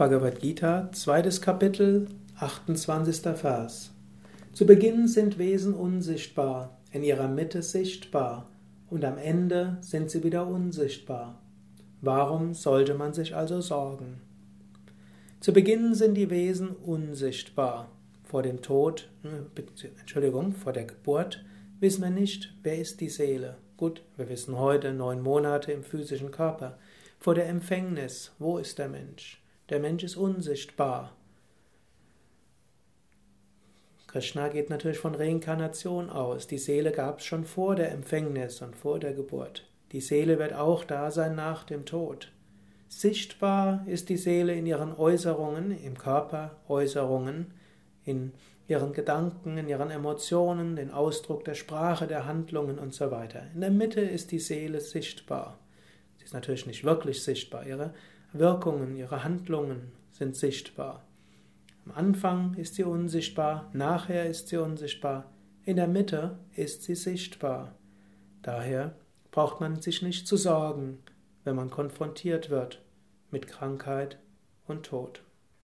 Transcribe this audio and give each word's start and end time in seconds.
Bhagavad 0.00 0.40
Gita, 0.40 0.88
zweites 0.92 1.42
Kapitel, 1.42 2.08
28. 2.38 3.36
Vers. 3.36 3.90
Zu 4.54 4.64
Beginn 4.64 5.06
sind 5.08 5.36
Wesen 5.36 5.74
unsichtbar, 5.74 6.78
in 6.90 7.02
ihrer 7.02 7.28
Mitte 7.28 7.60
sichtbar 7.60 8.48
und 8.88 9.04
am 9.04 9.18
Ende 9.18 9.76
sind 9.82 10.10
sie 10.10 10.24
wieder 10.24 10.46
unsichtbar. 10.46 11.38
Warum 12.00 12.54
sollte 12.54 12.94
man 12.94 13.12
sich 13.12 13.36
also 13.36 13.60
sorgen? 13.60 14.22
Zu 15.38 15.52
Beginn 15.52 15.92
sind 15.92 16.14
die 16.14 16.30
Wesen 16.30 16.70
unsichtbar. 16.70 17.90
Vor 18.24 18.42
dem 18.42 18.62
Tod, 18.62 19.10
äh, 19.22 19.60
Entschuldigung, 20.00 20.52
vor 20.52 20.72
der 20.72 20.84
Geburt 20.84 21.44
wissen 21.78 22.02
wir 22.02 22.10
nicht, 22.10 22.54
wer 22.62 22.78
ist 22.78 23.02
die 23.02 23.10
Seele. 23.10 23.58
Gut, 23.76 24.02
wir 24.16 24.30
wissen 24.30 24.56
heute 24.56 24.94
neun 24.94 25.20
Monate 25.20 25.72
im 25.72 25.84
physischen 25.84 26.30
Körper. 26.30 26.78
Vor 27.18 27.34
der 27.34 27.50
Empfängnis, 27.50 28.32
wo 28.38 28.56
ist 28.56 28.78
der 28.78 28.88
Mensch? 28.88 29.40
Der 29.70 29.78
Mensch 29.78 30.02
ist 30.02 30.16
unsichtbar. 30.16 31.16
Krishna 34.08 34.48
geht 34.48 34.68
natürlich 34.68 34.98
von 34.98 35.14
Reinkarnation 35.14 36.10
aus. 36.10 36.48
Die 36.48 36.58
Seele 36.58 36.90
gab 36.90 37.20
es 37.20 37.24
schon 37.24 37.44
vor 37.44 37.76
der 37.76 37.92
Empfängnis 37.92 38.60
und 38.60 38.74
vor 38.74 38.98
der 38.98 39.14
Geburt. 39.14 39.68
Die 39.92 40.00
Seele 40.00 40.40
wird 40.40 40.54
auch 40.54 40.82
da 40.82 41.12
sein 41.12 41.36
nach 41.36 41.62
dem 41.62 41.86
Tod. 41.86 42.32
Sichtbar 42.88 43.84
ist 43.86 44.08
die 44.08 44.16
Seele 44.16 44.52
in 44.56 44.66
ihren 44.66 44.92
Äußerungen, 44.92 45.70
im 45.70 45.96
Körper, 45.96 46.56
Äußerungen, 46.66 47.54
in 48.04 48.32
ihren 48.66 48.92
Gedanken, 48.92 49.56
in 49.56 49.68
ihren 49.68 49.92
Emotionen, 49.92 50.74
den 50.74 50.90
Ausdruck 50.90 51.44
der 51.44 51.54
Sprache, 51.54 52.08
der 52.08 52.26
Handlungen 52.26 52.80
und 52.80 52.92
so 52.92 53.12
weiter. 53.12 53.44
In 53.54 53.60
der 53.60 53.70
Mitte 53.70 54.00
ist 54.00 54.32
die 54.32 54.40
Seele 54.40 54.80
sichtbar. 54.80 55.60
Sie 56.18 56.24
ist 56.24 56.34
natürlich 56.34 56.66
nicht 56.66 56.82
wirklich 56.82 57.22
sichtbar. 57.22 57.64
Ihre 57.64 57.94
Wirkungen, 58.32 58.96
ihre 58.96 59.24
Handlungen 59.24 59.92
sind 60.10 60.36
sichtbar. 60.36 61.04
Am 61.84 61.92
Anfang 61.92 62.54
ist 62.54 62.76
sie 62.76 62.84
unsichtbar, 62.84 63.68
nachher 63.72 64.26
ist 64.26 64.48
sie 64.48 64.58
unsichtbar, 64.58 65.24
in 65.64 65.76
der 65.76 65.88
Mitte 65.88 66.38
ist 66.54 66.84
sie 66.84 66.94
sichtbar. 66.94 67.74
Daher 68.42 68.94
braucht 69.30 69.60
man 69.60 69.80
sich 69.80 70.02
nicht 70.02 70.26
zu 70.26 70.36
sorgen, 70.36 70.98
wenn 71.44 71.56
man 71.56 71.70
konfrontiert 71.70 72.50
wird 72.50 72.82
mit 73.30 73.46
Krankheit 73.46 74.18
und 74.66 74.86
Tod. 74.86 75.22